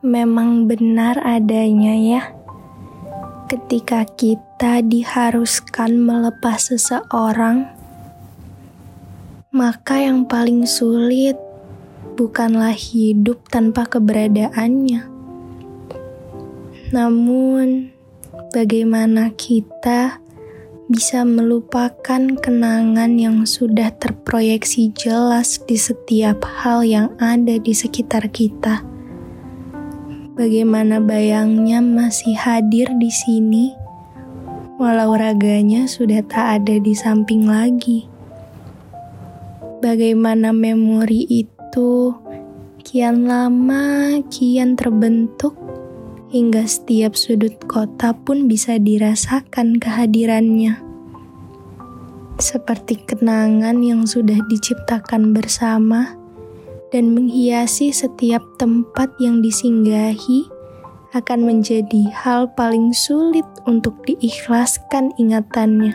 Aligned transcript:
Memang 0.00 0.64
benar 0.64 1.20
adanya 1.20 1.92
ya. 1.92 2.22
Ketika 3.52 4.08
kita 4.08 4.80
diharuskan 4.80 6.00
melepas 6.00 6.72
seseorang, 6.72 7.68
maka 9.52 10.00
yang 10.00 10.24
paling 10.24 10.64
sulit 10.64 11.36
bukanlah 12.16 12.72
hidup 12.72 13.44
tanpa 13.52 13.84
keberadaannya. 13.84 15.04
Namun, 16.96 17.92
bagaimana 18.56 19.36
kita 19.36 20.16
bisa 20.88 21.22
melupakan 21.28 22.22
kenangan 22.40 23.20
yang 23.20 23.44
sudah 23.44 23.92
terproyeksi 23.94 24.96
jelas 24.96 25.60
di 25.68 25.76
setiap 25.76 26.40
hal 26.64 26.82
yang 26.88 27.12
ada 27.20 27.60
di 27.60 27.76
sekitar 27.76 28.26
kita? 28.32 28.89
Bagaimana 30.40 31.04
bayangnya 31.04 31.84
masih 31.84 32.32
hadir 32.32 32.88
di 32.96 33.12
sini, 33.12 33.76
walau 34.80 35.12
raganya 35.12 35.84
sudah 35.84 36.24
tak 36.24 36.64
ada 36.64 36.80
di 36.80 36.96
samping 36.96 37.44
lagi. 37.44 38.08
Bagaimana 39.84 40.56
memori 40.56 41.28
itu 41.28 42.16
kian 42.80 43.28
lama 43.28 44.16
kian 44.32 44.80
terbentuk 44.80 45.60
hingga 46.32 46.64
setiap 46.64 47.20
sudut 47.20 47.60
kota 47.68 48.16
pun 48.16 48.48
bisa 48.48 48.80
dirasakan 48.80 49.76
kehadirannya. 49.76 50.80
Seperti 52.40 52.96
kenangan 52.96 53.84
yang 53.84 54.08
sudah 54.08 54.40
diciptakan 54.48 55.36
bersama 55.36 56.16
dan 56.90 57.14
menghiasi 57.14 57.94
setiap 57.94 58.42
tempat 58.58 59.10
yang 59.22 59.38
disinggahi 59.38 60.46
akan 61.10 61.40
menjadi 61.42 62.06
hal 62.14 62.50
paling 62.54 62.94
sulit 62.94 63.46
untuk 63.66 63.98
diikhlaskan 64.06 65.10
ingatannya. 65.18 65.94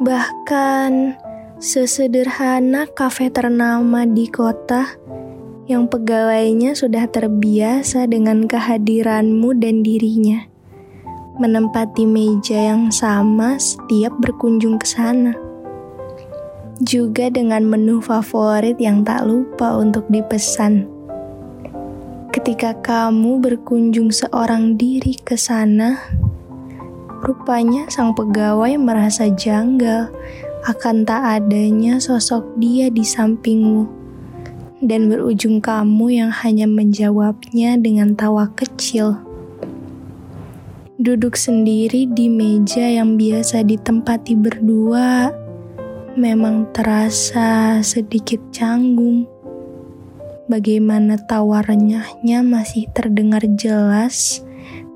Bahkan 0.00 1.16
sesederhana 1.60 2.88
kafe 2.92 3.32
ternama 3.32 4.04
di 4.04 4.28
kota 4.28 4.96
yang 5.66 5.88
pegawainya 5.88 6.76
sudah 6.76 7.08
terbiasa 7.10 8.06
dengan 8.06 8.44
kehadiranmu 8.46 9.56
dan 9.56 9.82
dirinya, 9.82 10.46
menempati 11.40 12.06
meja 12.06 12.72
yang 12.76 12.92
sama 12.92 13.58
setiap 13.58 14.14
berkunjung 14.20 14.78
ke 14.78 14.86
sana 14.86 15.45
juga 16.84 17.32
dengan 17.32 17.64
menu 17.64 18.04
favorit 18.04 18.76
yang 18.76 19.00
tak 19.00 19.24
lupa 19.24 19.80
untuk 19.80 20.04
dipesan. 20.12 20.84
Ketika 22.36 22.76
kamu 22.84 23.40
berkunjung 23.40 24.12
seorang 24.12 24.76
diri 24.76 25.16
ke 25.16 25.40
sana, 25.40 25.96
rupanya 27.24 27.88
sang 27.88 28.12
pegawai 28.12 28.76
merasa 28.76 29.32
janggal 29.32 30.12
akan 30.68 31.08
tak 31.08 31.40
adanya 31.40 31.96
sosok 31.96 32.44
dia 32.60 32.92
di 32.92 33.00
sampingmu, 33.00 33.88
dan 34.84 35.08
berujung 35.08 35.64
kamu 35.64 36.20
yang 36.20 36.28
hanya 36.44 36.68
menjawabnya 36.68 37.80
dengan 37.80 38.12
tawa 38.12 38.52
kecil. 38.52 39.16
Duduk 41.00 41.40
sendiri 41.40 42.04
di 42.04 42.28
meja 42.28 42.84
yang 42.84 43.16
biasa 43.16 43.64
ditempati 43.64 44.36
berdua 44.36 45.45
memang 46.16 46.72
terasa 46.72 47.76
sedikit 47.84 48.40
canggung. 48.48 49.28
Bagaimana 50.48 51.20
tawa 51.20 51.60
masih 52.40 52.88
terdengar 52.96 53.44
jelas 53.60 54.40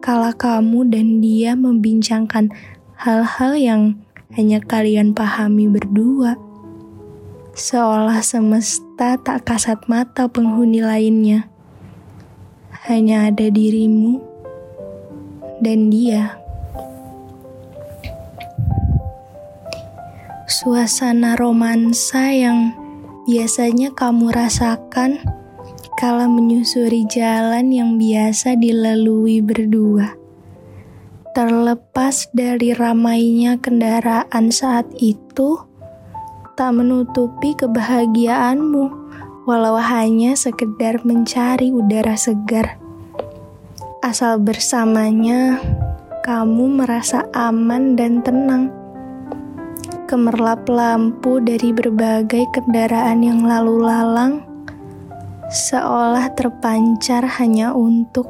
kala 0.00 0.32
kamu 0.32 0.88
dan 0.88 1.20
dia 1.20 1.52
membincangkan 1.52 2.48
hal-hal 2.96 3.52
yang 3.52 3.82
hanya 4.32 4.64
kalian 4.64 5.12
pahami 5.12 5.68
berdua. 5.68 6.40
Seolah 7.52 8.24
semesta 8.24 9.20
tak 9.20 9.44
kasat 9.44 9.84
mata 9.92 10.24
penghuni 10.24 10.80
lainnya. 10.80 11.52
Hanya 12.88 13.28
ada 13.28 13.52
dirimu 13.52 14.24
dan 15.60 15.92
dia. 15.92 16.39
Suasana 20.50 21.38
romansa 21.38 22.34
yang 22.34 22.74
biasanya 23.22 23.94
kamu 23.94 24.34
rasakan 24.34 25.22
kala 25.94 26.26
menyusuri 26.26 27.06
jalan 27.06 27.70
yang 27.70 27.94
biasa 27.94 28.58
dilalui 28.58 29.38
berdua. 29.38 30.18
Terlepas 31.30 32.26
dari 32.34 32.74
ramainya 32.74 33.62
kendaraan 33.62 34.50
saat 34.50 34.90
itu, 34.98 35.62
tak 36.58 36.74
menutupi 36.74 37.54
kebahagiaanmu, 37.54 38.84
walau 39.46 39.78
hanya 39.78 40.34
sekedar 40.34 40.98
mencari 41.06 41.70
udara 41.70 42.18
segar. 42.18 42.74
Asal 44.02 44.42
bersamanya, 44.42 45.62
kamu 46.26 46.82
merasa 46.82 47.30
aman 47.30 47.94
dan 47.94 48.26
tenang 48.26 48.79
gemerlap 50.10 50.66
lampu 50.66 51.38
dari 51.38 51.70
berbagai 51.70 52.50
kendaraan 52.50 53.22
yang 53.22 53.46
lalu 53.46 53.86
lalang, 53.86 54.42
seolah 55.46 56.34
terpancar 56.34 57.22
hanya 57.38 57.70
untuk 57.70 58.26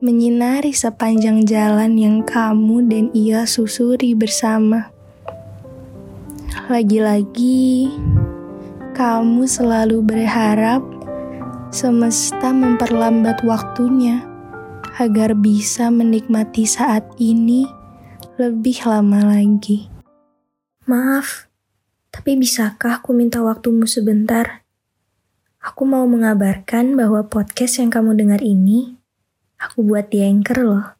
menyinari 0.00 0.72
sepanjang 0.72 1.44
jalan 1.44 2.00
yang 2.00 2.24
kamu 2.24 2.80
dan 2.88 3.04
ia 3.12 3.44
susuri 3.44 4.16
bersama. 4.16 4.88
Lagi-lagi, 6.72 7.92
kamu 8.96 9.44
selalu 9.44 10.00
berharap 10.00 10.80
semesta 11.68 12.56
memperlambat 12.56 13.44
waktunya 13.44 14.24
agar 14.96 15.36
bisa 15.36 15.92
menikmati 15.92 16.64
saat 16.64 17.04
ini 17.20 17.68
lebih 18.40 18.80
lama 18.88 19.36
lagi. 19.36 19.97
Maaf, 20.88 21.52
tapi 22.08 22.40
bisakah 22.40 23.04
aku 23.04 23.12
minta 23.12 23.44
waktumu 23.44 23.84
sebentar? 23.84 24.64
Aku 25.60 25.84
mau 25.84 26.08
mengabarkan 26.08 26.96
bahwa 26.96 27.28
podcast 27.28 27.76
yang 27.76 27.92
kamu 27.92 28.16
dengar 28.16 28.40
ini, 28.40 28.96
aku 29.60 29.84
buat 29.84 30.08
di 30.08 30.24
Anchor 30.24 30.64
loh. 30.64 30.96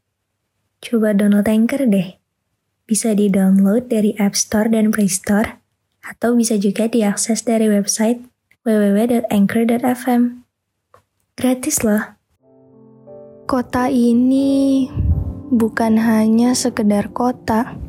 Coba 0.85 1.17
download 1.17 1.49
Anchor 1.49 1.89
deh. 1.89 2.21
Bisa 2.85 3.17
di-download 3.17 3.89
dari 3.89 4.13
App 4.21 4.37
Store 4.37 4.69
dan 4.69 4.93
Play 4.93 5.09
Store, 5.09 5.57
atau 6.05 6.37
bisa 6.37 6.61
juga 6.61 6.85
diakses 6.85 7.49
dari 7.49 7.73
website 7.73 8.21
www.anchor.fm. 8.69 10.45
Gratis 11.33 11.81
loh. 11.81 12.05
Kota 13.49 13.89
ini 13.89 14.85
bukan 15.49 15.97
hanya 15.97 16.53
sekedar 16.53 17.09
kota 17.09 17.88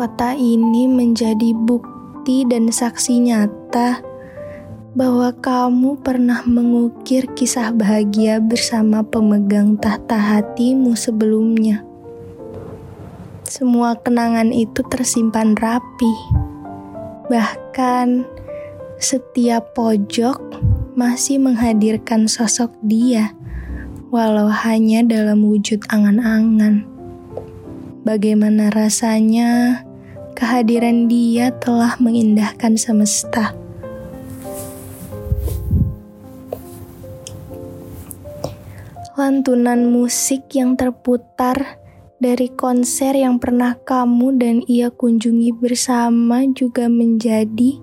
kota 0.00 0.32
ini 0.32 0.88
menjadi 0.88 1.52
bukti 1.52 2.48
dan 2.48 2.72
saksi 2.72 3.20
nyata 3.20 4.00
bahwa 4.96 5.28
kamu 5.44 6.00
pernah 6.00 6.40
mengukir 6.48 7.28
kisah 7.36 7.68
bahagia 7.68 8.40
bersama 8.40 9.04
pemegang 9.04 9.76
tahta 9.76 10.16
hatimu 10.16 10.96
sebelumnya. 10.96 11.84
Semua 13.44 13.92
kenangan 13.92 14.56
itu 14.56 14.80
tersimpan 14.88 15.52
rapi, 15.60 16.14
bahkan 17.28 18.24
setiap 18.96 19.76
pojok 19.76 20.40
masih 20.96 21.44
menghadirkan 21.44 22.24
sosok 22.24 22.72
dia, 22.80 23.36
walau 24.08 24.48
hanya 24.48 25.04
dalam 25.04 25.44
wujud 25.44 25.84
angan-angan. 25.92 26.88
Bagaimana 28.00 28.72
rasanya 28.72 29.84
kehadiran 30.40 31.04
dia 31.04 31.52
telah 31.60 32.00
mengindahkan 32.00 32.80
semesta. 32.80 33.52
Lantunan 39.20 39.92
musik 39.92 40.48
yang 40.56 40.80
terputar 40.80 41.76
dari 42.16 42.48
konser 42.48 43.20
yang 43.20 43.36
pernah 43.36 43.76
kamu 43.84 44.40
dan 44.40 44.56
ia 44.64 44.88
kunjungi 44.88 45.52
bersama 45.60 46.48
juga 46.56 46.88
menjadi 46.88 47.76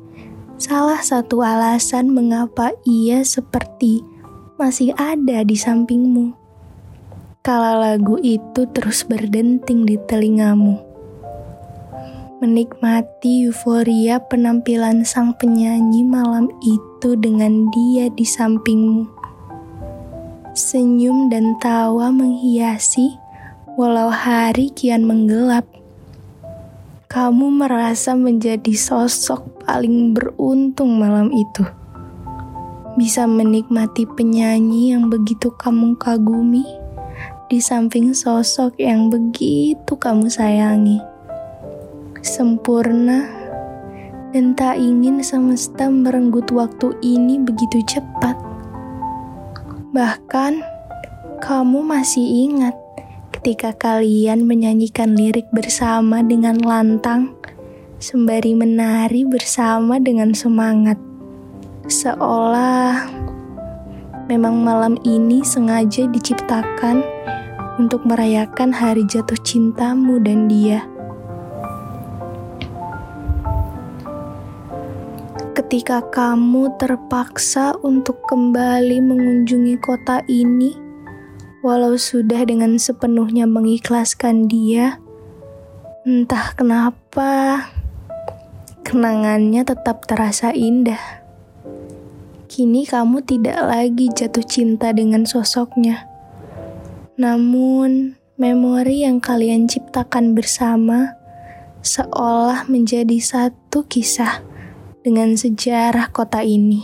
salah 0.57 0.97
satu 1.05 1.45
alasan 1.45 2.09
mengapa 2.09 2.73
ia 2.89 3.21
seperti 3.21 4.01
masih 4.57 4.97
ada 4.97 5.45
di 5.45 5.53
sampingmu. 5.53 6.33
Kala 7.45 7.77
lagu 7.77 8.17
itu 8.17 8.65
terus 8.73 9.05
berdenting 9.05 9.85
di 9.85 10.01
telingamu. 10.09 10.86
Menikmati 12.37 13.49
euforia 13.49 14.21
penampilan 14.21 15.01
sang 15.01 15.33
penyanyi 15.41 16.05
malam 16.05 16.53
itu 16.61 17.17
dengan 17.17 17.65
dia 17.73 18.13
di 18.13 18.21
sampingmu. 18.21 19.09
Senyum 20.53 21.33
dan 21.33 21.57
tawa 21.57 22.13
menghiasi 22.13 23.17
walau 23.73 24.13
hari 24.13 24.69
kian 24.69 25.09
menggelap 25.09 25.65
kamu 27.09 27.57
merasa 27.57 28.13
menjadi 28.13 28.69
sosok 28.69 29.65
paling 29.65 30.13
beruntung 30.13 31.01
malam 31.01 31.33
itu. 31.33 31.65
Bisa 33.01 33.25
menikmati 33.25 34.05
penyanyi 34.05 34.93
yang 34.93 35.09
begitu 35.09 35.49
kamu 35.57 35.97
kagumi 35.97 36.69
di 37.49 37.57
samping 37.57 38.13
sosok 38.13 38.77
yang 38.77 39.09
begitu 39.09 39.97
kamu 39.97 40.29
sayangi. 40.29 41.16
Sempurna 42.25 43.29
dan 44.33 44.57
tak 44.57 44.77
ingin 44.77 45.21
semesta 45.21 45.87
merenggut 45.87 46.49
waktu 46.51 46.93
ini 47.01 47.39
begitu 47.41 47.81
cepat. 47.85 48.35
Bahkan, 49.93 50.53
kamu 51.41 51.79
masih 51.85 52.49
ingat 52.49 52.75
ketika 53.33 53.71
kalian 53.77 54.49
menyanyikan 54.49 55.15
lirik 55.15 55.47
bersama 55.53 56.25
dengan 56.25 56.59
lantang, 56.59 57.37
sembari 58.01 58.57
menari 58.57 59.23
bersama 59.23 60.01
dengan 60.01 60.33
semangat. 60.33 60.99
Seolah 61.87 63.07
memang 64.27 64.59
malam 64.59 64.99
ini 65.07 65.39
sengaja 65.41 66.03
diciptakan 66.11 66.99
untuk 67.79 68.03
merayakan 68.03 68.75
hari 68.75 69.07
jatuh 69.07 69.39
cintamu 69.45 70.19
dan 70.19 70.51
dia. 70.51 70.83
Ketika 75.67 75.99
kamu 75.99 76.79
terpaksa 76.79 77.75
untuk 77.83 78.23
kembali 78.31 79.03
mengunjungi 79.03 79.75
kota 79.83 80.23
ini, 80.31 80.71
Walau 81.59 81.99
sudah 81.99 82.47
dengan 82.47 82.79
sepenuhnya 82.79 83.43
mengikhlaskan 83.43 84.47
dia, 84.47 85.03
entah 86.07 86.55
kenapa 86.55 87.67
kenangannya 88.87 89.67
tetap 89.67 90.07
terasa 90.07 90.55
indah. 90.55 91.19
Kini 92.47 92.87
kamu 92.87 93.27
tidak 93.27 93.59
lagi 93.59 94.07
jatuh 94.07 94.47
cinta 94.47 94.95
dengan 94.95 95.27
sosoknya. 95.27 96.07
Namun, 97.19 98.15
memori 98.39 99.03
yang 99.03 99.19
kalian 99.19 99.67
ciptakan 99.67 100.31
bersama 100.31 101.11
seolah 101.83 102.71
menjadi 102.71 103.19
satu 103.19 103.83
kisah 103.91 104.46
dengan 105.07 105.39
sejarah 105.39 106.11
kota 106.11 106.43
ini. 106.43 106.83